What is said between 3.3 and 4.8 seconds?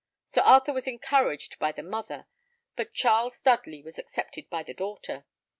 Dudley was accepted by the